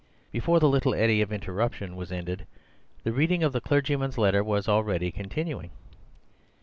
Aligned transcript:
Before 0.31 0.59
the 0.59 0.67
little 0.67 0.95
eddy 0.95 1.21
of 1.21 1.31
interruption 1.31 1.95
was 1.95 2.11
ended 2.11 2.47
the 3.03 3.11
reading 3.13 3.43
of 3.43 3.53
the 3.53 3.61
clergyman's 3.61 4.17
letter 4.17 4.43
was 4.43 4.67
already 4.67 5.11
continuing. 5.11 5.69